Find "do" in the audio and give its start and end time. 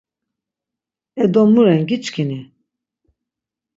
1.33-1.41